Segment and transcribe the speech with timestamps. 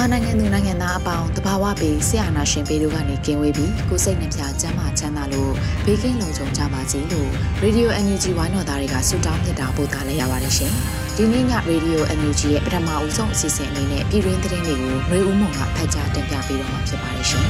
[0.00, 5.52] မြန်မာနိုင်ငံသူနိုင်ငံသားအပေါင်းတဘာဝပေးဆရာနာရှင်ပေတို့ကနေကင်းဝေးပြီးကိုစိတ်နှပြချမ်းသာချမ်းသာလို့
[5.84, 7.30] ဘေးကင်းလုံခြုံကြပါစေလို့
[7.64, 10.72] Radio NUG ဝိုင်းတော်သားတွေကဆုတောင်းမြတ်တာပို့သလိုက်ရပါတယ်ရှင်။
[11.16, 17.44] ဒီနေ့ည Radio NUG ရဲ့ပထမအဦးဆုံးအစီအစဉ်အနေနဲ့ပြည်တွင်းသတင်းတွေကိုရွေဦးမုံကဖတ်ကြားတင်ပြပေးတော့မှာဖြစ်ပါတယ်ရှင်။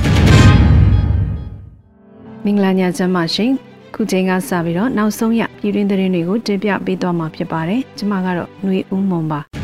[2.44, 3.50] မင်္ဂလာညချမ်းပါရှင်။
[3.94, 9.42] ခုချိန်ကစပြီးတော့နောက်ဆုံးရပြည်တွင်းသတင်းတွေကိုတင်ပြပေးသွားမှာဖြစ်ပါတယ်။ကျွန်မကတော့ຫນွေဦးမုံပါ။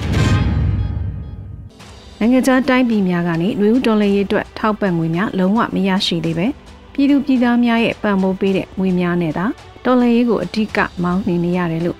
[2.20, 6.47] နိုင်ငံခြားတိုင်းပြည်များကနေလူဦးတော်လှန်ရေးအတွက်ထောက်ပံ့ငွေများလုံးဝမရရှိသေးပဲ
[6.92, 9.45] ပြည်သူပြည်သားများရဲ့ပံ့ပိုးပေးတဲ့ငွေများနဲ့သာ
[9.84, 11.98] တော်လှန်ရေးကိုအဓိကမောင်းနှင်နေရတယ်လို့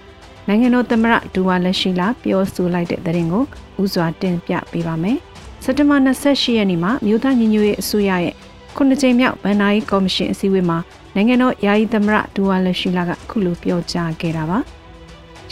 [0.49, 3.45] နိုင်ငံတော်သမ္မတဒူဝါလက်ရှိလာပြောဆိုလိုက်တဲ့သတင်းကို
[3.83, 5.19] ဥစွာတင်ပြပေးပါမယ်။
[5.65, 8.35] စက်တဘာ28ရက်နေ့မှာမြို့သားညီညွတ်ရေးအစိုးရရဲ့
[8.77, 10.79] ခုနှစ်ကြိမ်မြောက်ဗန်နာယီကော်မရှင်အစည်းအဝေးမှာ
[11.15, 14.59] နိုင်ငံတော်ယာယီသမ္မတဒူဝါလက်ရှိလာကခုလိုပြောကြားခဲ့တာပါ။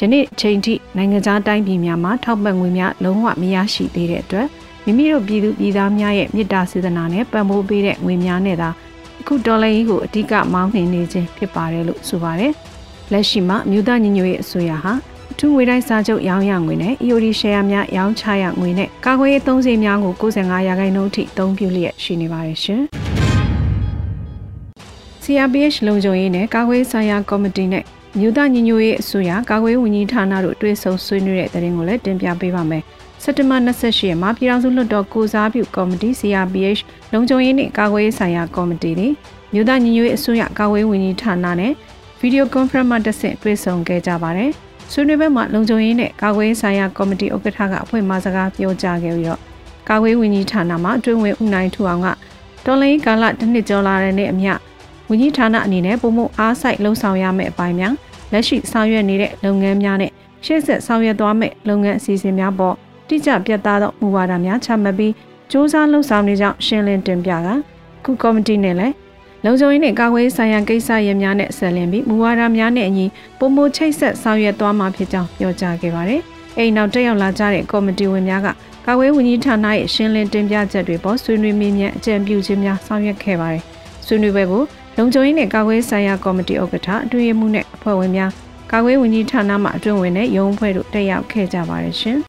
[0.01, 4.47] ယနေ့ချိန်ထိနိုင်ငံခြားတိုင်းပြည်များမှာထောက်ပံ့ငွေများလုံးဝမရရှိသေးတဲ့အတွက်
[4.85, 8.69] မိမိတို့ပြည်သူပြည်သားများရဲ့မေတ္တာစေတနာနဲ့ပံ့ပိုးပေးတဲ့ငွေများနဲ့သာ
[9.21, 12.53] အခုဒေါ်လာကြီးကိုအဓိကမောင်းနှင်နေခြင်းဖြစ်ပါတယ်လို့ဆိုပါတယ်။
[13.13, 14.93] လက်ရှိမှာမြို့သားညီညွတ်ရေးအစိုးရဟာ
[15.33, 22.83] အထူးငွေတိုင်းစာချုပ်ရောင်းရငွေနဲ့ EOD share များရောင်းချရငွေနဲ့ကာကွယ်ရေးသုံးစိများကို95ရာခိုင်နှုန်းထိအသုံးပြုလျက်ရှိနေပါတယ်ရှင်။
[25.23, 27.85] CRPH လုံခြုံရေးနဲ့ကာကွယ်ဆိုင်ရာကော်မတီနဲ့
[28.19, 32.83] မြို့သားညီညွတ်ရေးအစိုးရကာကွယ်ဝန်ကြီးဌာနတို့တွဲဆုံဆွေးနွေးတဲ့တဲ့ရင်ကိုလည်းတင်ပြပေးပါမယ်။
[33.23, 36.81] စက်တဘာ28ရက်မှာပြည်ထောင်စုလွှတ်တော်ကိုစားပြုကော်မတီ CRPH
[37.13, 39.13] လုံခြုံရေးနှင့်ကာကွယ်ရေးဆိုင်ရာကော်မတီသည်
[39.53, 41.73] မြို့သားညီညွတ်ရေးအစိုးရကာကွယ်ရေးဝန်ကြီးဌာနနဲ့
[42.21, 44.51] ဗီဒီယိုကွန်ဖရင့်မှာတက်ဆင့်တွေ့ဆုံခဲ့ကြပါတယ်။
[44.93, 49.41] ဆွေးနွေးပွဲမှာလုံခြုံရေးနဲ့ကာကွယ်ရေးဆိုင်ရာကော်မတီဥက္ကဋ္ဌကအဖွဲ့မှစကားပြောကြားခဲ့ပြီးတော့
[49.89, 52.09] ကာကွယ်ဝန်ကြီးဌာနမှအတွင်းဝင်ဦးနိုင်ထူအောင်က
[52.67, 54.53] တော်လိုင်းကာလတစ်နှစ်ကျော်လာတဲ့နေ့အမျှ
[55.11, 57.95] ဝန်ကြီးဌာနအနေနဲ့ပုံမှုအားစိုက်လှုံ့ဆော်ရမယ့်အပိုင်းများ
[58.33, 60.11] လက်ရှိဆောင်ရွက်နေတဲ့လုပ်ငန်းများနဲ့
[60.45, 62.75] ရှေ့ဆက်ဆောင်ရွက်သွားမယ့်လုပ်ငန်းအစီအစဉ်များပေါ်
[63.09, 65.13] တိကျပြတ်သားသောမူဝါဒများချမှတ်ပြီး
[65.51, 67.49] စ조사လှုပ်ဆောင်နေကြောင်းရှင်းလင်းတင်ပြက
[68.05, 68.95] ခုကော်မတီနဲ့လည်း
[69.45, 73.07] လုံခြုံရေးနဲ့ကာကွယ်ရေးဆိုင်ရာကိစ္စရပ်များနဲ့ဆက်လင်းပြီးမူဝါဒများနဲ့အညီ
[73.39, 76.21] ပုံမချိတ်ဆက်ဆောင်ရွက်သွားမှာဖြစ်ကြောင်းပြောကြားခဲ့ပါတယ်။
[76.57, 78.49] အဲဒီနောက်တက်ရောက်လာကြတဲ့ကော်မတီဝင်များက
[78.87, 83.63] ကာကွယ်ဝန်ကြီးဌာနရဲ့ရှင်းလင်းတင်ပြချက်တွေပေါ်ဆွေးနွေးမေးမြန်းအကြံပြုခြင်းများဆောင်ရွက်ခဲ့ပါတယ်။
[84.07, 84.63] ဆွေးနွေးပွဲကို
[84.99, 88.31] လုံခြုံရေးနဲ့ကာကွယ်ဆိုင်ရာကော်မတီဥက္ကဋ္ဌအတွင်းမှုနဲ့အဖွဲ့ဝင်များ
[88.73, 92.19] ကာကွယ်ဝန်ကြီးဌာနမှအတွင်းဝင်နဲ့ရုံးအဖွဲ့တို့တက်ရောက်ခဲ့ကြပါတယ်ရှင်။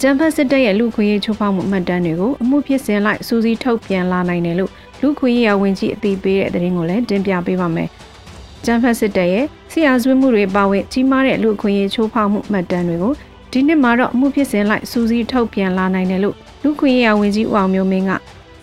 [0.00, 7.88] ကြံဖတ်စစ်တပ်ရဲ့လူခွေရေးချိုးဖောက်မှုအမှတ်တမ်းတွေကိုအမှုဖြစ်စဉ်လိုက်စူးစီးထုတ်ပြန်လာနိုင်တယ်လို့လူခွေရေးရဝင်ကြီးအသိပေးတဲ့သတင်းကိုလည်းတင်ပြပေးပါမယ်။
[8.64, 13.12] ကြံဖတ်စစ်တပ်ရဲ့ဆီယာဆွေးမှုတွေပါဝင်ကြီးမားတဲ့လူခွေရေးချိုးဖောက်မှုအမှတ်တမ်းတွေကို
[13.52, 18.12] ဒီနှစ်မှာတော့အမှုဖြစ်စဉ်လိုက်စူးစီးထုတ်ပြန်လာနိုင်တယ်လို့လူခွေရေးရဝင်ကြီးဦးအောင်မျိုးမင်းက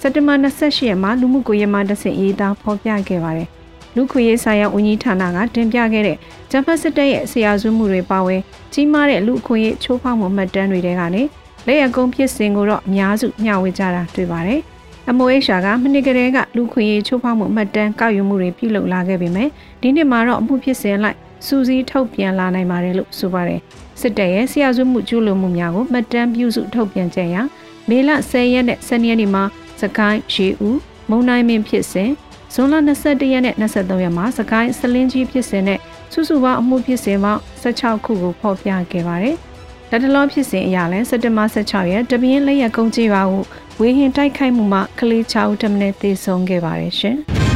[0.01, 3.47] စက်တဘာ28ရက်မှာလူမှုကွန်ရက်မှာတဆင့်ရေးသားဖော်ပြခဲ့ပါတယ်။
[3.95, 6.17] လူခွေရေးဆိုင်ရာဝန်ကြီးဌာနကတင်ပြခဲ့တဲ့
[6.51, 8.41] ဂျမ်ဖတ်စစ်တပ်ရဲ့ဆရာဆွေးမှုတွေပါဝင်
[8.73, 11.23] ကြီးမားတဲ့လူအခွင့်အရေးချိုးဖောက်မှုမှတ်တမ်းတွေထဲကနေ
[11.67, 14.59] လက်ရကုန်းဖြစ်စဉ်ကိုတော့အများစုမျှဝေကြတာတွေ့ပါတယ်။
[15.17, 19.49] MOHR ကမနစ်ကလေးကလူခွင့်ရေးချိုးဖောက်မှုမှတ်တမ်းကောက်ယူမှုတွေပြုလုပ်လာခဲ့ပေမဲ့
[19.81, 23.59] ဒီနှစ်မှာတော့အမှုဖြစ်စဉ်လိုက်စူးစီးထုတ်ပြန်လာနိုင်ပါတယ်လို့ဆိုပါတယ်။
[23.99, 27.41] စစ်တပ်ရဲ့ဆရာဆွေးမှုကျူးလွန်မှုများကိုမှတ်တမ်းပြုစုထုတ်ပြန်ကြရာ
[27.89, 29.43] မေလ10ရက်နဲ့12ရက်နေ့မှာ
[29.81, 30.79] စကိုင်းရေဦး
[31.09, 32.11] မုံနိုင်မင်းဖြစ်စဉ်
[32.53, 32.73] ဇွန်လ
[33.03, 35.79] 21ရက်နဲ့23ရက်မှာစကိုင်းစလင်းကြီးဖြစ်စဉ်နဲ့
[36.13, 39.35] စုစုပေါင်းအမှုဖြစ်စဉ်ပေါင်း16ခုကိုဖော်ပြခဲ့ပါတယ်။
[39.89, 43.39] လက်တလောဖြစ်စဉ်အရလဲစက်တင်ဘာ16ရက်တပင်းလက်ရကုန်းကြီးပါဟု
[43.79, 47.17] ဝေဟင်တိုက်ခိုက်မှုမှာကလေး6ဦးတမနဲ့သေဆုံးခဲ့ပါတယ်ရှင်။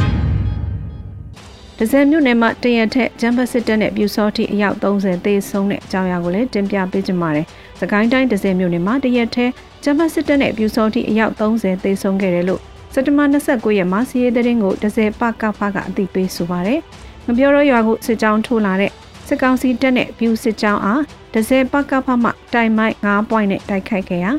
[1.80, 7.46] ဒဇယ်မြို့နယ်မှာတရက်ထက်ဂျမ်ဘတ်စစ်တပ်နဲ့ပြူစောတိအယောက်30သေဆုံးတဲ့အကြောင်းအရာကိုလည်းတင်ပြပေးကြပါမယ်။
[7.80, 9.50] စကိုင်းတိုင်းဒဇယ်မြို့နယ်မှာတရက်ထက်
[9.84, 12.60] ဂျမ်ဘတ်စစ်တပ်နဲ့ပြူစောတိအယောက်30သေဆုံးခဲ့တယ်လို့
[12.92, 16.80] စက်တဘာ29ရက်မှာစီးရဲတဲ့ရင်ကိုဒဇယ်ပကဖကအသိပေးဆိုပါတယ်။
[17.26, 18.90] ငပြောတော့ရွာကိုစစ်ကြောင်းထိုးလာတဲ့
[19.26, 21.02] စစ်ကောင်စီတပ်နဲ့ပြူစစ်ကြောင်းအား
[21.34, 24.30] ဒဇယ်ပကဖမှတိုင်မိုက်9 point နဲ့တိုက်ခိုက်ခဲ့ရာ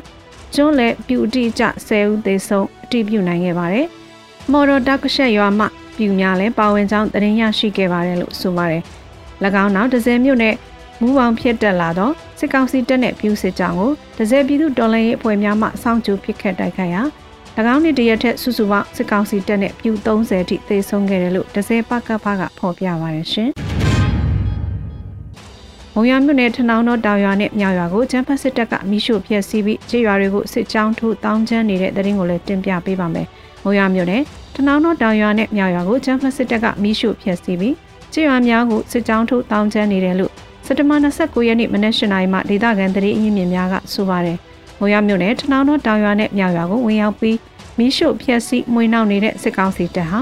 [0.54, 3.86] ကျွန်းလည်းပြူအတိအကျ10ဦးသေဆုံးအတိပြုနိုင်ခဲ့ပါတယ်။
[4.52, 8.82] မော်တော်တက်ရှက်ရွာမှ ပြူများလည်းပါဝင်ကြောင်းသတင်းရရှိခဲ့ပါတယ်လို့ဆိုပါတယ်။၎
[9.62, 10.54] င်းနောက်ဒဇယ်မြို့နဲ့
[11.00, 17.02] မူပေါင်းဖြစ်တက်လာသောစစ်ကောင်စီတပ်နဲ့ပြူစစ်ကြောင်းကိုဒဇယ်ပြည်သူတော်လှန်ရေးအဖွဲ့များမှစောင့်ကြိုပစ်ခတ်တိုက်ခိုက်ရာ၎
[17.74, 23.50] င်းနှစ်တရက်ထက်စုစုပေါင်းစစ်ကောင်စီတပ်နဲ့ပြူ30ထိသေဆုံးခဲ့တယ်လို့ဒဇယ်ပကဖကဖော်ပြပါတယ်ရှင်။
[25.98, 33.26] မုံရမြို့နယ်ထနောင်းတော်တောင်ရွာနဲ့မြောက်ရွာကိုကျန်းဖတ်စစ်တပ်ကမိရှို့ဖျက်ဆီးပြီးခြေရွာတွေကိုစစ်ကြောင်းထိုးတောင်းချမ်းနေတဲ့တရင်ကိုလည်းတင်ပြပေးပါမယ်။
[33.64, 34.22] မုံရမြို့နယ်
[34.54, 37.74] ထနောင်းတော်တောင်ရွာနဲ့မြောက်ရွာကိုကျန်းဖတ်စစ်တပ်ကမိရှို့ဖျက်ဆီးပြီး
[38.12, 40.32] ခြေရွာများကိုစစ်ကြောင်းထိုးတောင်းချမ်းနေတယ်လို့
[40.66, 44.38] စက်တဘာ29ရက်နေ့မနက်၈နာရီမှဒေသခံတရေအင်းမြင့်များကဆိုပါတယ်။
[44.80, 47.38] မုံရမြို့နယ်ထနောင်းတော်တောင်ရွာနဲ့မြောက်ရွာကိုဝင်ရောက်ပြီး
[47.78, 50.20] မိရှို့ဖျက်ဆီးမှွေနှောက်နေတဲ့စစ်ကောင်စီတပ်ဟာ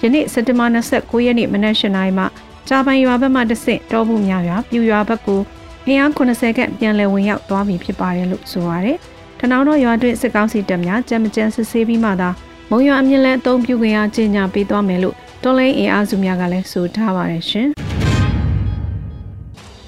[0.00, 0.66] ယနေ့စက်တဘာ
[0.96, 2.24] 29ရက်နေ့မနက်၈နာရီမှ
[2.68, 5.40] ဂျာပန်ရွာဘက်မှတဆင့်တောမှုများရွာပြူရွာဘက်ကို
[5.86, 8.96] အင်အား80ခန့်ပြန်လည်ဝင်ရောက်သွားပြီဖြစ်ပါတယ်လို့ဆိုပါတယ်။
[9.38, 12.30] ထနောင်းတော်ရွာတွင်စစ်ကောင်စီတပ်များကြမ်းမကြမ်းစစ်ဆေးပြီးမှသာ
[12.70, 17.68] မုံရွာအမြင့်လန်းအုံပြုခွင့်အားကြီးညာပေးသွားမယ်လို့တော်လိုင်းအင်အားစုများကလည်းဆိုထားပါတယ်ရှင်။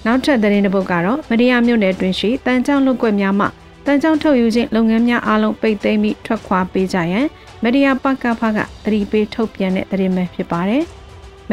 [0.06, 3.46] နောက်ထပ်သတင်းတစ်ပုဒ်ကတော့မဒီယာမြို့နယ်တွင်ရှိတန်ကြောင်လုတ်ကွက်များမှ
[3.86, 7.26] တန်ကြောင်ထုတ်ယူခြင်းလုပ်ငန်းများအားလုံးပိတ်သိမ်းပြီးထွက်ခွာပေးကြရန်
[7.62, 11.03] မဒီယာပကဖကသတိပေးထုတ်ပြန်တဲ့သတင်းပဲဖြစ်ပါတယ်။မ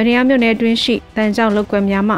[0.08, 2.16] ရယာမြို့နယ်အတွင်းရှိတန်ကြောင်လုပ်ကွက်များမှ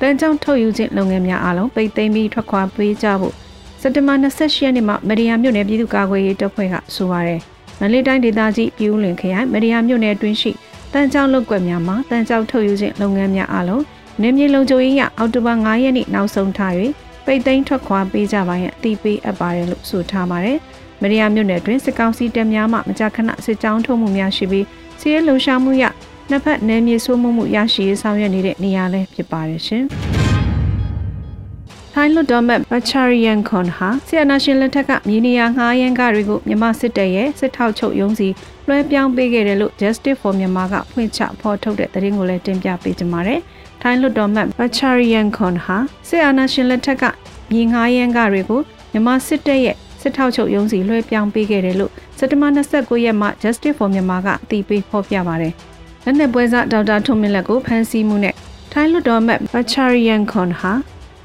[0.00, 3.34] တန်ကြောင်ထုတ်ယူခြင်းလုပ်ငန်းများအားလုံးပိတ်သိမ်းပြီးထွက်ခွာပေးကြဖို့
[3.80, 7.40] စက်တဘာ28ရက်နေ့မှာမရယာမြို့နယ်ပြည်သူ့ကာကွယ်ရေးတပ်ဖွဲ့ကဆိုပါတယ်။
[7.80, 10.50] မလေးတိုင်းဒေသကြီးပြည်ဦးလွင်ခရိုင်မရယာမြို့နယ်အတွင်းရှိ
[10.92, 13.82] တန်ကြောင်လုပ်ကွက်များမှာတန်ကြောင်ထုတ်ယူခြင်းလုပ်ငန်းများအားလုံး
[14.22, 16.72] နေမြေလုံခြုံရေးရအောက်တိုဘာ9ရက်နေ့နောက်ဆုံးထား၍
[17.26, 20.58] ပိတ်သိမ်းထွက်ခွာပေးကြပါရန်အသိပေးအပ်ပါတယ်လို့ဆိုထားပါတယ်။
[21.02, 24.66] မရယာမြို့နယ်တွင်စစ်ကောင်စီတပ်များမှမကြာခဏစစ်ကြောင်းထုတ်မှုများရှိပြီး
[25.00, 25.84] စီးရဲလုံရှားမှုရ
[26.30, 29.84] နှစ်ဖက်နယ်မြေဆိုးမှုမှုရရှိရေးဆောင်ရွက်နေတဲ့နေရာလည်းဖြစ်ပါတယ်ရှင်။
[31.94, 38.28] ထိုင်းလွတ်တော်မတ်ဘချာရီယန်ခွန်ဟာဆီယနာရှင်လက်ထက်ကမြေနေရာငှားရမ်းကားတွေကိုမြန်မာစစ်တပ်ရဲ့စစ်ထောက်ချုပ်ရုံးစီ
[38.66, 43.40] လွှဲပြောင်းပေးခဲ့တယ်လို့ Justice for Myanmar ကဖွင့်ချဖော်ထုတ်တဲ့သတင်းကိုလည်းတင်ပြပေးကြပါမယ်။
[43.82, 45.76] ထိုင်းလွတ်တော်မတ်ဘချာရီယန်ခွန်ဟာ
[46.08, 47.04] ဆီယနာရှင်လက်ထက်က
[47.52, 48.60] မြေငှားရမ်းကားတွေကို
[48.92, 55.54] မြန်မာစစ်တပ်ရဲ့စစ်ထောက်ချုပ်ရုံးစီလွှဲပြောင်းပေးခဲ့တယ်လို့စက်တဘာ29ရက်မှာ Justice for Myanmar ကအတည်ပြုဖော်ပြပါတယ်။
[56.04, 58.34] လက်နက်ပွဲစားဒေါက်တာထွန်းမင်းလက်ကိုဖမ်းဆီးမှုနဲ့
[58.72, 60.72] ထိုင်းလွတ်တော်မတ်ဘချာရီယန်ခွန်ဟာ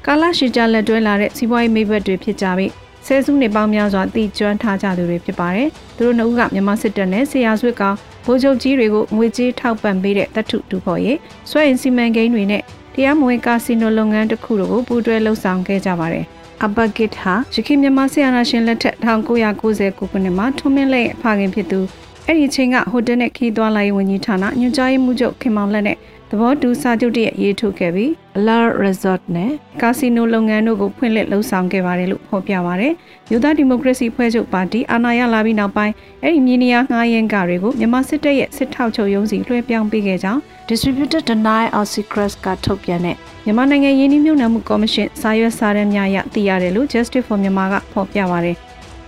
[0.06, 2.72] ကာလရှိကြလက်တွဲလာတဲ့စီးပွားရေးမိဘတွေဖြစ်ကြပြီး
[3.06, 7.96] ဆဲစုနှစ်ပေါင်းများစွာတည်ကျွမ်းထားကြသူတွေဖြစ်ပါတယ်။သူတို့နှစ်ဦးကမြန်မာစစ်တပ်နဲ့ဆရာဆွေကောင်
[8.26, 11.18] ဗိုလ်ချုပ်ကြီးတွေကိုငွေကြေးထောက်ပံ့ပေးတဲ့တပ်ထုတူဖို့ရေး
[11.50, 12.62] စွဲရင်စီမံကိန်းတွေနဲ့
[12.94, 16.24] တရားမဝင်ကာစီနိုလုပ်ငန်းတစ်ခုတို့ကိုပူးတွဲလှုပ်ဆောင်ခဲ့ကြပါတယ်။
[16.64, 21.80] အဘဂစ်ဟာရခိုင်မြန်မာဆီယနာရှင်လက်ထက်1990ခုနှစ်မှာထွန်းမင်းလက်ဖခင်ဖြစ်သူ
[22.28, 25.96] အဲ့ဒီအချိန်ကဟိုတယ်နဲ့ခီးသွားလာရေးဝန်ကြီးဌာနညွှန်ကြားရေးမှူးချုပ်ခင်မောင်လက်နဲ့
[26.30, 29.52] သဘောတူစာချုပ်တည်းရေးထုတ်ခဲ့ပြီး Alar Resort နဲ့
[29.82, 32.92] ကာစီနိုလုပ်ငန်းတို့ကိုဖွင့်လှစ်လှုပ်ဆောင်ခဲ့ပါတယ်လို့ဖော်ပြပါတယ်။
[33.30, 48.56] ယူသားဒီမိုကရေစီဖွဲ့ချုပ်ပါတီအာဏာရလာပြီးနောက်ပိုင်းအဲ့ဒီမြေနေရာငှားရမ်းကားတွေကိုမြန်မာစစ်တပ်ရဲ့စစ်ထောက်ချုပ်ရုံးစီလွှဲပြောင်းပေးခဲ့ကြောင်း Distributed Deny of Secrets ကထုတ်ပြန်တဲ့မြန်မာနိုင်ငံရင်းနှီးမြှုပ်နှံမှုကော်မရှင်စာရွက်စာတမ်းများအရသိရတယ်လို့ Justice for Myanmar ကဖော်ပြပါတယ်။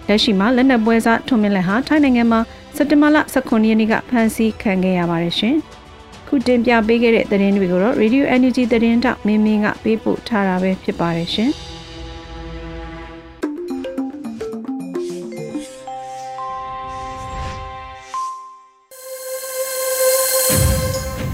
[0.09, 2.41] လက်ရှိမှာလက်နက်ပွဲစားထွန်မင်းလက်ဟာထိုင်းနိုင်ငံမှာ
[2.81, 5.57] စက်တဘာလ18ရက်နေ့ကဖမ်းဆီးခံခဲ့ရပါတယ်ရှင်။
[6.29, 11.51] ခုတင်ပြပေးခဲ့တဲ့သတင်းတွေကိုတော့ Radio Energy သတင်းတောက်မင်းမင်းကပေးပို့ထားတာပဲဖြစ်ပါတယ်ရှင်။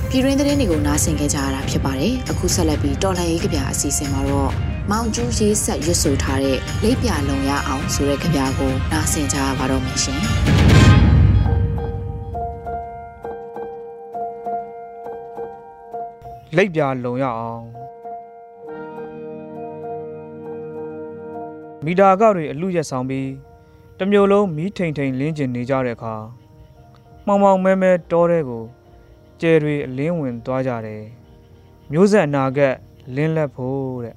[0.09, 4.51] ပြည်တွင်းသတင်းတွေကိုနားဆင်ကြကြရတာဖြစ်ပါတယ်။အခုဆက်လက်ပြီးတော်လှန်ရေးကြပြအစီအစဉ်မှာတော့
[4.91, 10.23] မောင်ကျူးရေးဆက်ရွတ်ဆိုထားတဲ့လိပ်ပြလုံရအောင်ဆိုတဲ့ကြပြကိုနားဆင်ကြရပါတော့မယ်ရှင်။
[16.57, 17.65] လိပ်ပြလုံရအောင်
[21.85, 23.29] မီတာကောက်တွေအလူရက်ဆောင်ပြီး
[23.99, 26.15] တမျိုးလုံးမီးထိန်ထိန်လင်းကျင်နေကြတဲ့အခါ
[27.27, 28.65] မှောင်မှောင်မဲမဲတောတဲ့ကို
[29.41, 31.03] ကျယ်တွေအလင်းဝင်သွားကြတယ်
[31.93, 32.59] မျိုးဆက်အနာက
[33.15, 34.17] လင်းလက်ဖို့တဲ့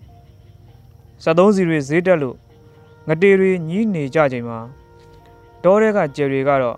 [1.23, 2.37] 73စီတွေဈေးတက်လို့
[3.07, 4.59] ငတေတွေညီးနေကြချိန်မှာ
[5.63, 6.77] တောတဲ့ကကျယ်တွေကတော့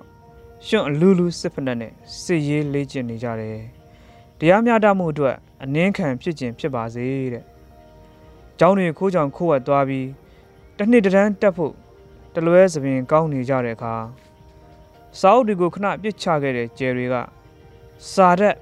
[0.66, 3.60] ရှွန့်အလူလူစစ်ဖက်နဲ့စစ်ရေးလေ့ကျင့်နေကြတယ်
[4.40, 7.44] တရားမျှတမှုအတွက် အနှင်းခံဖြစ်ခြင်းဖြစ်ပါစေတဲ့။
[8.60, 10.08] ကျောင်းတွေခိုးကြောင်ခိုးဝတ်သွားပြီး
[10.78, 11.74] တစ်နှစ်တန်းတက်ဖို့
[12.34, 13.96] တလွဲသပင်ကောင်းနေကြတဲ့အခါ
[15.20, 17.16] စာအုပ်တွေကိုခဏပြစ်ချခဲ့တဲ့ကျယ်တွေက
[18.14, 18.56] စာတတ်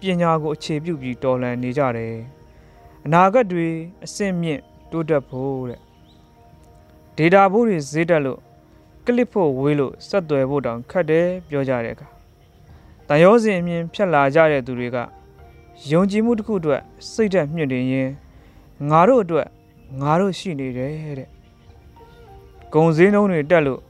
[0.00, 2.14] ပညာကိုအခြေပြုပြီးတော်လှန်နေကြတယ်။
[3.04, 3.68] အနာဂတ်တွေ
[4.04, 5.80] အဆင့်မြင့်တိုးတက်ဖို့တဲ့။
[7.18, 8.40] data ဘိုးတွေဈေးတက်လို့
[9.06, 12.08] ကလစ်ဖို့ဝေးလို့ဆက်သွယ်ဖို့တောင်ခက်တယ်ပြောကြတဲ့အခါ
[13.08, 14.96] တန်ရောစင်အမြင်ဖြတ်လာကြတဲ့သူတွေက
[15.90, 16.80] ယုံကြည်မှုတစ်ခုအတွက်
[17.12, 18.10] စိတ်ဓာတ်မြင့်တင်ရင်
[18.90, 19.46] ငါတို့အတွက်
[20.00, 21.28] ငါတို့ရှိနေတယ်တဲ့
[22.72, 23.80] ဂုံစင်းနှုံးတွေတက်လို့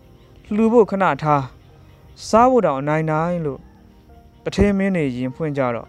[0.54, 1.44] လှူဖို့ခဏထား
[2.28, 3.60] စားဖို့တောင်အနိုင်နိုင်လို့
[4.44, 5.88] တထင်းမင်းတွေရင်ဖွင့်ကြတော့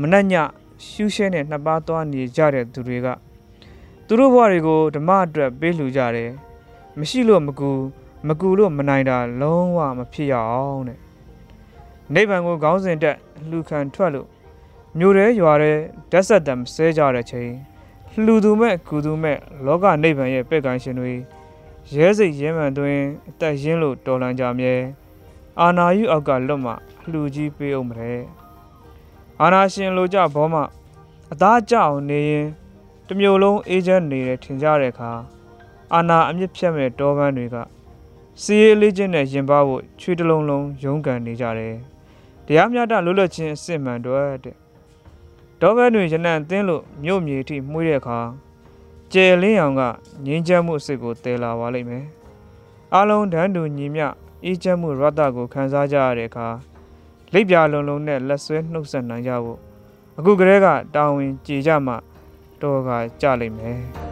[0.00, 0.34] မနှက်ည
[0.86, 3.06] ရှူးရှဲနဲ့နှစ်ပါးသွားနေကြတဲ့သူတွေက
[4.06, 6.30] သူတို့ဘဝတွေကိုဓမ္မအတွက်ပေးလှူကြတယ်
[6.98, 7.70] မရှိလို့မကူ
[8.28, 10.98] မကူလို့မနိုင်တာလုံးဝမဖြစ်ရအောင်တဲ့
[12.14, 13.16] နိဗ္ဗာန်ကိုခေါင်းစဉ်တက်
[13.48, 14.28] လှူခံထွက်လို့
[14.98, 15.72] မြို့ရဲရွာရဲ
[16.10, 17.50] ဓာတ်ဆက်တံဆဲကြတဲ့ချိန်
[18.24, 21.12] လှူသူမဲ့ကူသူမဲ့လောကနိဗ္ဗာန်ရဲ့ပဲ့ကန်ရှင်တွေ
[21.94, 24.74] ရဲစိတ်ရဲမှန်တွင်အသက်ရင်းလို့တော်လန်ကြမြဲ
[25.60, 26.72] အာနာယုအောက်ကလွတ်မှ
[27.10, 28.12] လှူကြီးပေးအောင်မလဲ
[29.40, 30.54] အာနာရှင်လိုကြဘောမ
[31.32, 32.46] အသားကြအောင်နေရင်
[33.06, 35.10] တမျိုးလုံးအေးချမ်းနေတယ်ထင်ကြတဲ့အခါ
[35.94, 37.56] အာနာအမြင့်ဖြတ်မဲ့တောပန်းတွေက
[38.42, 41.76] စီရေးလေးချင်းနဲ့ရင်ပါဖို့ချွေးတလုံးလုံးရုန်းကန်နေကြတယ်
[42.46, 44.61] တရားမျှတလွတ်လပ်ခြင်းအစစ်မှန်တော့တဲ့
[45.64, 48.18] တောပန်းတွေရနံတင်းလို့မြို့မြေထိမှုတဲ့အခါ
[49.12, 49.82] ကျယ်လင်းအောင်က
[50.24, 52.04] ငင်းချမ်းမှုအစစ်ကိုတည်လာပါလိမ့်မယ်
[52.94, 54.06] အလုံးတန်းတူညီမျှ
[54.44, 56.48] အေးချမ်းမှုရတ္တကိုခံစားကြရတဲ့အခါ
[57.32, 59.58] လိပ်ပြလုံးလုံးနဲ့လက်ဆွဲနှုတ်ဆက်နိုင်ကြဖို့
[60.18, 61.94] အခုကတည်းကတာဝန်ကြည်ကြမှ
[62.60, 62.90] တော့က
[63.22, 64.11] ကြလိမ့်မယ်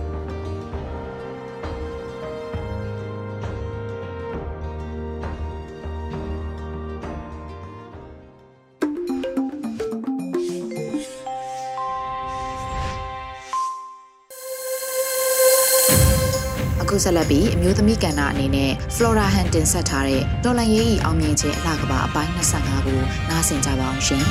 [17.01, 24.25] အခုဆက်လက်ပြီးအမျိုးသမီးကဏ္ဍအနေနဲ့ Flora Han တင်ဆက်ထားတဲ့တော်လန်ရေးဤအောင်မြင်ခြင်းအလှကပါအပိုင်း25ကိုနားဆင်ကြပါအောင်ရှင်။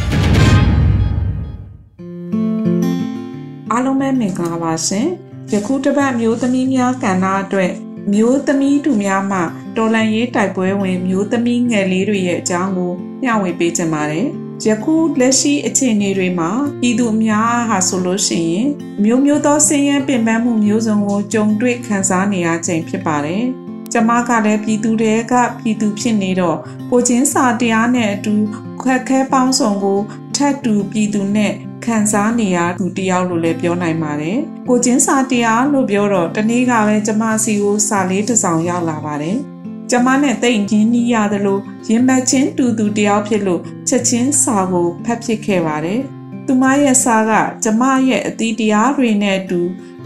[3.71, 5.07] အားလုံးပဲမင်္ဂလာပါရှင်။
[5.53, 7.71] ယခုတစ်ပတ်မျိုးသမီးများကဏ္ဍအတွက်
[8.13, 9.39] မျိုးသမီးတူများမှ
[9.77, 12.91] တော်လန်ရေးတိုက်ပွဲဝင်မျိုးသမီးငယ်လေးတွေရဲ့အကြောင်းကို
[13.23, 14.27] မျှဝေပေးချင်ပါတယ်။
[14.67, 16.49] ယခုလက်ရှိအခြေအနေတွေမှာ
[16.81, 18.67] ပြည်သူအများဟာဆိုလို့ရှိရင်
[19.03, 23.43] မျိုးမျိုးသောဆင်းရဲပင်ပန်းမှုမျိုးစုံကိုကြုံတွေ့ခံစားနေရခြင်းဖြစ်ပါတယ်။
[23.93, 26.57] ကျမကလည်းပြည်သူတွေကပြည်သူဖြစ်နေတော့
[26.91, 28.33] ကိုချင်းစာတရားနဲ့အတူ
[28.81, 29.99] ခွက်ခဲပေါင်းစုံကို
[30.35, 31.53] ထပ်တူပြည်သူနဲ့
[31.85, 34.37] ခံစားနေရသူတယောက်လို့လည်းပြောနိုင်ပါတယ်။
[34.69, 39.39] ကိုချင်းစာတရားလို့ပြောတော့တနေ့ကပဲကျမစီကိုစာလေးတစ်စောင်ရောက်လာပါတယ်။
[39.91, 46.01] ကျမနဲ့တိတ်ရင်းနှီးရသလိုရင်မချင်းတူတူတယောက်ဖြစ်လို့ချက်ချင်းစာကိုဖတ်ဖြစ်ခဲ့ပါတယ်။
[46.46, 47.31] သူမရဲ့စာက
[47.63, 49.62] ကျမရဲ့အသီးတရားတွေနဲ့အတူ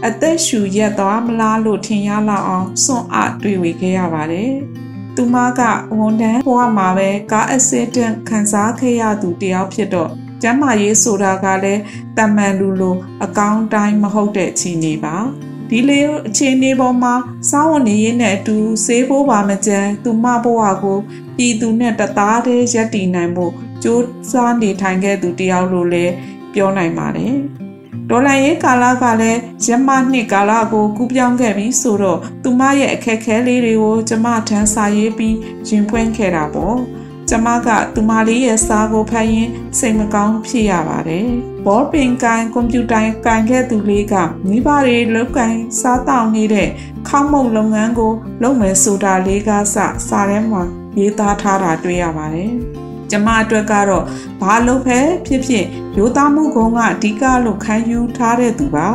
[0.06, 4.52] အသက်ရှူရက်သွားမလားလို့ထင်ရလောက်အောင်စွန့်အားတွေ့ဝေခဲ့ရပါတယ်။
[5.16, 5.60] သူမက
[5.98, 10.10] ဝန်ထမ်းဘဝမှာပဲကားအက်ဆီဒန့်ခံစားခဲ့ရသူတယောက်ဖြစ်တော့
[10.42, 11.82] ကျမ်းမာရေးဆိုတာကလည်း
[12.16, 15.16] တမန်လူလိုအကောင်းတိုင်းမဟုတ်တဲ့ခြေနေပါ။
[15.70, 17.14] ဒီလေးအခြေအနေပေါ်မှာ
[17.50, 20.98] စောင်းဝင်နေရင်းနဲ့အတူဆေးဖို့ပါမကြမ်းသူမဘဝကို
[21.36, 23.52] ပြည်သူနဲ့တသားတည်းရပ်တည်နိုင်ဖို့
[23.82, 26.12] ကြိုးစားနေထိုင်ခဲ့သူတယောက်လို့လည်း
[26.54, 27.34] ပြောနိုင်ပါတယ်။
[28.10, 35.36] ဒေါ်လာရေးကာလကလည်းရမနှစ်ကာလကိုကူးပြောင်းခဲ့ပြီးဆိုတော့သူမရဲ့အခက်ခဲလေးတွေကိုကျမထမ်းစာရေးပြီး
[35.68, 36.78] ရင်ဖွင့်ခဲ့တာပေါ့။
[37.28, 41.28] ကျမကသူမလေးရဲ့စာကိုဖတ်ရင်းစိတ်မကောင်းဖြစ်ရပါတယ်။
[41.66, 44.14] ဘောပင်ကိုင်ကွန်ပျူတာကိုင်ခဲ့သူလေးက
[44.48, 46.68] မိဘတွေလုပ်ကိုင်စားတောင်းနေတဲ့
[47.08, 48.12] ခေါင်းမုံလုပ်ငန်းကို
[48.42, 50.62] လုပ်မယ်ဆိုတာလေးကစစာထဲမှာ
[50.98, 52.52] ရေးသားထားတာတွေ့ရပါတယ်။
[53.10, 54.04] ကျမအတွက်ကတော့
[54.40, 55.64] ဘာလို့ပဲဖြစ်ဖြစ်
[55.96, 58.86] ရိုးသားမှုကုန်းကအဓိကလို့ခံယူထားတဲ့သူပါ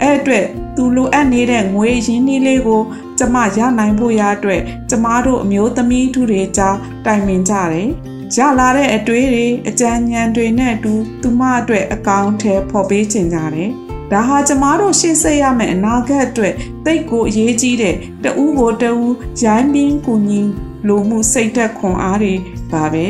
[0.00, 2.82] အဲ့အတွက် သူလိုအပ်နေတဲ့ငွေရင်းနှီးလေးကို
[3.18, 7.88] ကျမရနိုင်ဖို့ရအတွက်ကျမတို့အမျိုးသမီးထုတွေကြားတိုင်ပင်ကြတယ်
[8.36, 13.70] ရလာတဲ့အတွေးတွေအကြံဉာဏ်တွေနဲ့အတူသူမအတွက်အကောင့်ထဲပေါ်ပေးချင်ကြတယ်
[14.12, 16.54] ဒါဟာကျမတို့ရှေ့ဆက်ရမယ့်အနာဂတ်အတွက်
[16.84, 20.42] တိတ်ကိုအရေးကြီးတဲ့တဦးကိုတဦးရိုင်းပင်းကူညီ
[20.88, 22.34] လိုမှုစိတ်သက်ခွန်အားတွေ
[22.72, 23.06] ပါပဲ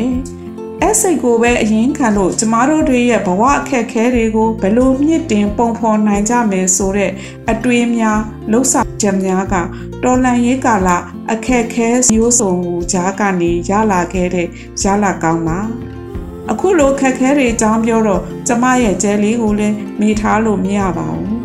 [0.81, 7.11] အဲ့စိတ်ကိုပဲအရင်ခံလို့ကျမတို့တွေရဲ့ဘဝအခက်ခဲတွေကိုဘယ်လိုမြင့်တင်ပုံဖော်နိုင်ကြမယ်ဆိုတဲ့
[7.51, 8.19] အတွေးများ
[8.51, 9.55] လှုပ်ဆောင်ချက်များက
[10.03, 10.89] တော်လန်ရေးကာလ
[11.31, 14.47] အခက်ခဲမျိုးစုံကိုကြားကနေရလာခဲ့တဲ့
[14.81, 15.59] ရလာကောင်းပါ
[16.51, 21.37] အခုလိုခက်ခဲတွေအကြောင်းပြောတော့ကျမရဲ့ကျဲလေးကိုလည်းမေ့ထားလို့မရပါဘူး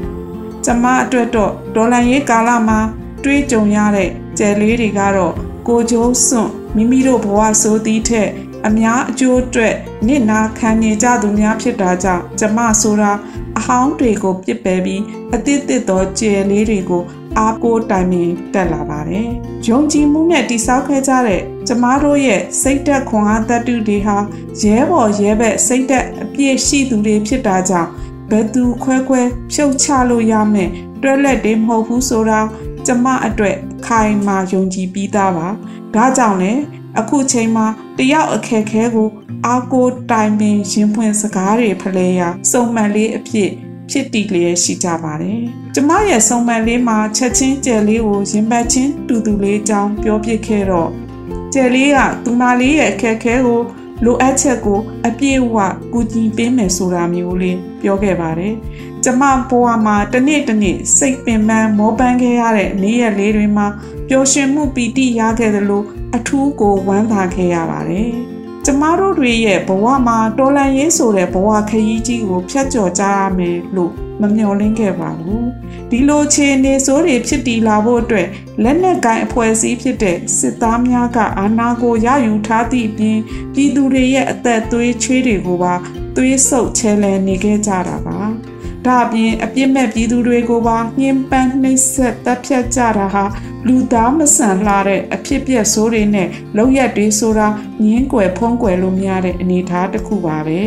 [0.64, 2.78] ကျမအတွက်တော့ဒေါ်လာရေးကာလမှာ
[3.24, 5.34] တွေးကြုံရတဲ့ကျဲလေးတွေကတော့
[5.68, 8.30] ကိုကျိုးစွန့်မိမိတို့ဘဝဆိုသည့်ထက်
[8.68, 9.74] အများအကျိုးအတွက်
[10.06, 13.12] နစ်နာခံနေကြသူများဖြစ်တာကြောင့်ကျမဆိုတာ
[13.58, 15.02] အဟောင်းတွေကိုပြစ်ပယ်ပြီး
[15.34, 17.02] အသစ်သစ်သောကြယ်လေးတွေကို
[17.38, 19.28] အားကိုးတိုင်ပင်တက်လာပါတယ်။
[19.68, 24.16] ယုံကြည်မှုနဲ့တိဆောက်ခဲ့ကြတဲ့ကျမတို့ရဲ့စိတ်သက်ခွန်အားတတုတွေဟာ
[24.62, 27.90] ရဲဘော်ရဲဘက်စိတ်သက်အပြည့်ရှိသူတွေဖြစ်တာကြောင့်
[28.30, 30.70] ဘယ်သူခွဲခွဲဖြုတ်ချလို့ရမယ်
[31.02, 32.40] တွဲလက်တွေမဟုတ်ဘူးဆိုတာ
[32.86, 35.48] ကျမအတွက်ခိုင်မာယုံကြည်ပြီးသားပါ။
[35.94, 36.62] ဒါကြောင့်လည်း
[36.98, 37.66] အခုချိန်မှာ
[37.98, 39.08] တယောက်အခက်ခဲကို
[39.46, 42.20] အာကိုတိုင်ပင်ရင်ဖွင့်စကားတွေဖလဲရ
[42.50, 43.50] စုံမှန်လေးအဖြစ်
[43.90, 45.40] ဖြစ်တည်လျက်ရှိကြပါတယ်။
[45.74, 50.90] ကျမရဲ့စုံမှန်လေးမှာချက်ချင်းကျယ်လေးကိုရင်ပတ်ချင်းတူတူလေးအကြောင်းပြောပြခဲ့တော့
[51.52, 53.60] ကျယ်လေးကသူမလေးရဲ့အခက်ခဲကို
[54.04, 55.56] လိုအပ်ချက်ကိုအပြည့်အဝ
[55.92, 58.54] ကူညီပေးမယ်ဆိုတာမျိုးလေးပြောခဲ့ပါတယ်။
[59.04, 63.66] ကျမဘဝမှာတနေ့တနေ့စိတ်ပင်ပန်းမောပန်းခဲ့ရတဲ့နေ့ရက်လေးတွေမှာ
[64.08, 65.82] ပျော်ရွှင်မှုပီတိရခဲ့သလို
[66.16, 68.12] အထူးကိုဝမ်းသာခဲ့ရပါတယ်။
[68.64, 75.44] ကျမတို့တွေရဲ့ဘဝမှာတော်လန်ရေးဆိုတဲ့ဘဝခရီးကြီးကိုဖျက်ကျော်ကြရမယ်လို့မမျှော်လင့်ခဲ့ပါဘူး။
[75.90, 78.28] ဒီလိုခြေအနေဆိုးတွေဖြစ်တည်လာဖို့အတွက်
[78.62, 83.18] လက်နက်ကိုင်အဖွဲ့အစည်းဖြစ်တဲ့စစ်သားများကအာဏာကိုရယူထားသည့်အပြင်
[83.54, 85.74] ပြည်သူတွေရဲ့အသက်သွေးချွေးတွေကိုပါ
[86.16, 88.20] သွေးဆုပ်ချဲလဲနေခဲ့ကြတာပါ။
[88.85, 93.25] ဒါအပြင်အပြစ်မဲ့ပြည်သူတွေကိုပါညှဉ်းပန်းနှိပ်စက်တပ်ဖြတ်ကြတာဟာ
[93.67, 96.27] လူသားမဆန်လှတဲ့အဖြစ်ပြက်ဆိုးတွေနဲ့
[96.57, 97.47] လောက်ရက်တွေဆိုတာ
[97.83, 100.61] ငင်းကွယ်ဖုံးကွယ်လို့မရတဲ့အနေအထားတစ်ခုပါပဲ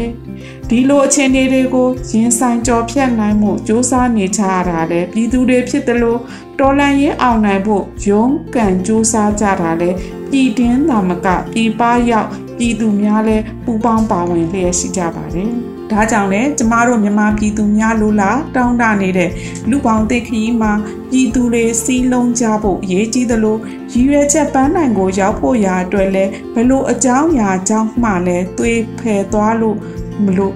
[0.69, 6.21] ဒီလိုအခြေအနေတွေကိုရင်ဆိုင်ကြော်ဖြတ်နိုင်မှုစ조사နေကြရတာလေပြည်သူတွေဖြစ်တယ်လို့
[6.59, 9.91] တော်လန်ရင်အောင်နိုင်ဖို့ရုံးကန်စ조사ကြတာလေ
[10.31, 15.55] ပြည်တင်းသာမကပြည်ပရောက်ပြည်သူများလည်းပူပေါင်းပါဝင်လျက်ရှိကြပါတယ်။
[15.92, 19.32] ဒါကြောင့်လည်းကျမတို့မြန်မာပြည်သူများလိုလားတောင်းတနေတဲ့
[19.70, 20.72] လူပေါင်းသိခရီးမှာ
[21.10, 23.58] ပြည်သူတွေစီးလုံးကြဖို့အရေးကြီးသလို
[23.92, 29.78] ရည်ရွယ်ချက်ပန်းနိုင်ကိုရောက်ဖို့ရာအတွက်လည်းဘလို့အကြောင်းအရာအကြောင်းမှလည်းသွေးဖယ်သွားလို့
[30.24, 30.54] မလို့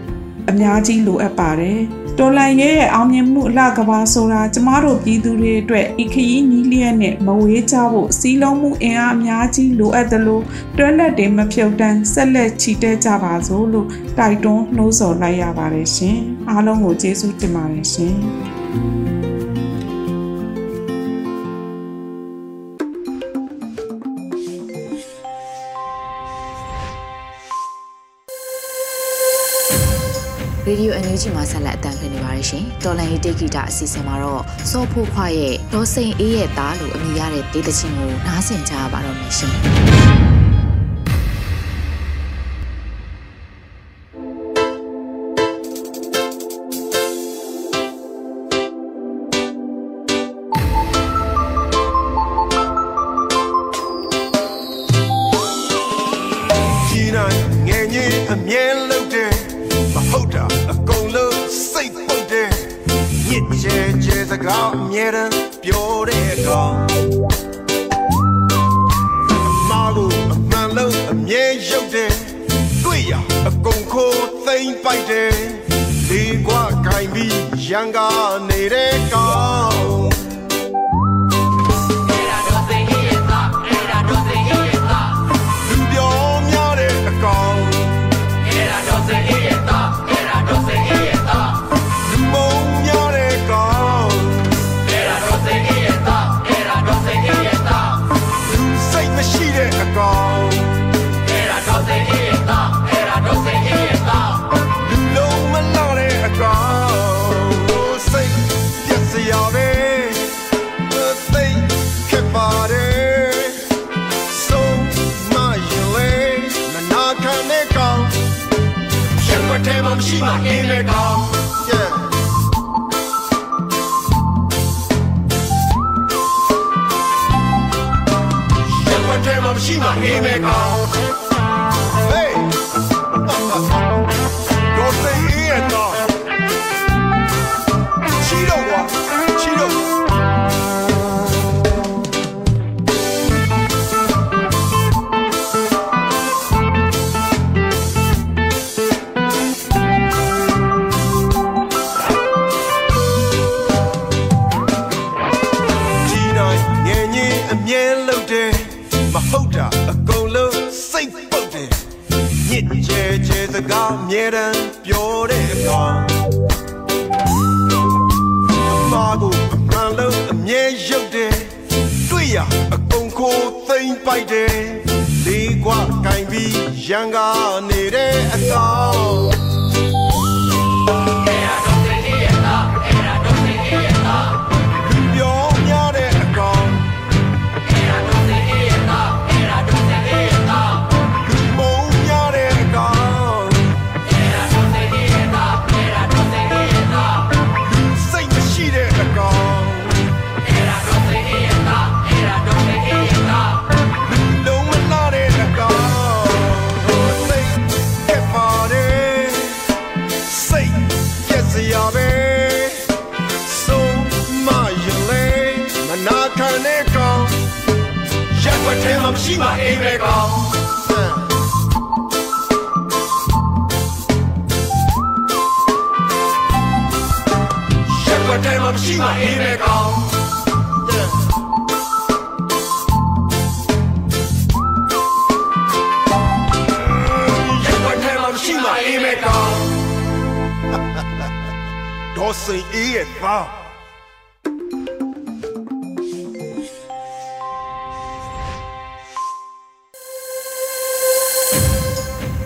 [0.49, 1.81] အများကြီးလိုအပ်ပါတယ်။
[2.21, 10.43] တော်လန်ရဲ့အောင်မြင်မှုအလှကဘာဆိုတာကျမတို့ပြည်သူတွေအတွက်ဤခရီးနီးလျက်နဲ့မဝေးကြဖို့စီးလုံးမှုအင်အားအများကြီးလိုအပ်တယ်လို့
[10.77, 16.17] တွဲလက်တွေမဖြုတ်တန်းဆက်လက်ချီတက်ကြပါစို့လို့တိုက်တွန်းနှိုးဆော်လိုက်ရပါတယ်ရှင်
[16.49, 18.58] အားလုံးကိုကျေးဇူးတင်ပါတယ်ရှင်
[30.69, 39.53] ရေဒီယိုအန်ယူဂျီမှာဆက်လက်အသံလွှင့်နေပါတယ်ရှင်။တော်လန်ဟီတေဂီတာအစီအစဉ်မှာတော့စောဖို့ခွားရဲ့ဒေါ်စိန်အေးရဲ့သားလို့အမည်ရတဲ့ဒေသချင်းကိုနားဆင်ကြရပါတော့မယ်ရှင်။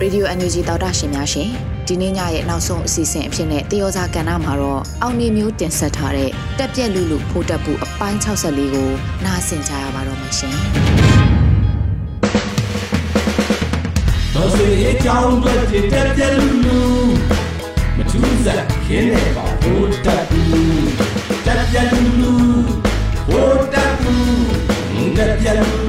[0.04, 1.48] ရေဒီယို NUG တောက်တာရှင်များရှင်
[1.86, 8.90] ဒီနေ့ညရဲ့နောက်ဆုံးအစီအစဉ်အဖြစ်နဲ့တယောစာကဏ္ဍမှာတော့အောင်နေမျိုးတင်ဆက်ထားတဲ့တက်ပြက်လူလူဖိုးတက်ပူအပိုင်း64ကို
[9.24, 10.56] နားဆင်ကြရပါတော့မယ်ရှင်
[14.34, 16.80] တော်စေအကြောင်းတွေတက်ပြက်လူလူ
[17.96, 20.88] မထူးစားခင်းနေပါဘိုးတက်ဘူး
[21.46, 22.32] တက်ပြက်လူလူ
[23.28, 25.83] ဘိုးတက်ဘူးတက်ပြက်လူ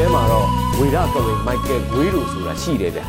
[0.00, 0.46] ထဲမှာတော့
[0.78, 3.00] ဝေရကဝင်မိုက်ကယ်ဂွေးလိုဆိုတာရှိတယ်ဗျ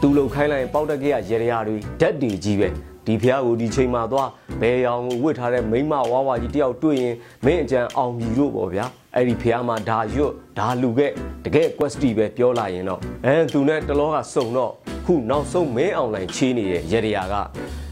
[0.00, 2.68] သူလုံခိုင်းလိုက်ရင်ပေါက်တက်ကရရေရတွေဓာတ်တွေကြီးပဲ
[3.06, 4.28] ဒီဖះကိုဒီချိန်မှာသွား
[4.60, 7.14] ဘယ်ရောင်ကိုဝစ်ထားတဲ့မိန်းမဝါဝါကြီးတယောက်တွေ့ရင်
[7.44, 8.84] မင်းအကြံအောင်ပြီလို့ပေါ့ဗျာ
[9.16, 11.10] အဲ့ဒီဖះမှာဒါရွတ်ဒါလူခဲ့
[11.44, 14.72] တကယ် quest ပဲပြောလာရင်တော့အဲသူနဲ့တလောကစုံတော့
[15.06, 17.34] ခုနောက်ဆုံးမင်းအောင်လိုင်းချေးနေတဲ့ရေရက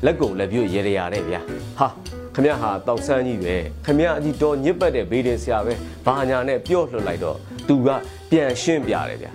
[0.05, 1.40] လက်ကုံလက်ပြုတ်ရေရတဲ့ဗျာ
[1.79, 1.88] ဟာ
[2.35, 5.72] ခမရဟာတောက်ဆန်းကြီးပဲခမရအကြီးတော်ညစ်ပတ်တဲ့ဘေးတင်ဆရာပဲ
[6.07, 7.88] ဘာညာနဲ့ပြော့လွတ်လိုက်တော့ သူက
[8.30, 9.32] ပြန်ရှင်းပြတယ်ဗျာ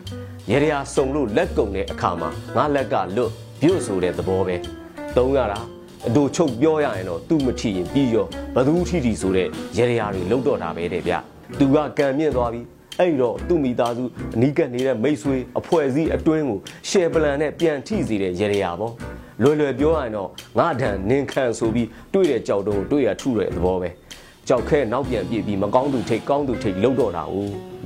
[0.52, 4.56] ရေရစုံလို့လက်ကုံတဲ့အခါမှာငါလက်ကလွတ်ပြုတ်ဆိုတဲ့သဘောပဲ
[5.18, 5.60] သုံးရတာ
[6.08, 11.14] အတူချုပ်ပြောရရင်တော့သူ့မထီရင်ပြီးရောဘသူထီထီဆိုတဲ့ရေရတွေလုံတော့တာပဲတဲ့ဗျ
[11.60, 12.62] သူကကံမြင့်သွားပြီ
[13.00, 14.04] အဲ့တော့သူ့မိသားစု
[14.36, 16.60] အနီးကပ်နေတဲ့မိတ်ဆွေအဖွဲ့အစည်းအတွင်းကို
[16.90, 18.94] ရှယ်ပလန်နဲ့ပြန်ထိစီတဲ့ရေရပေါ့
[19.44, 23.90] လွယ်လွယ်ပြောရရင်တော့ငါတန်နင်ခံဆိုပြီးတွေ့တဲ့ကြောက်တုံးတွေ့ရထုတဲ့သဘောပဲ
[24.48, 27.36] ကြောက်ခဲနောက်ပြန်ပြေးပြီးမကောင်းသူထိတ်ကောင်းသူထိတ်လှုပ်တော့တာ哦